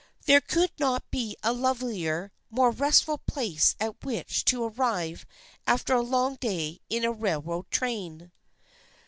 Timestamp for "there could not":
0.25-1.03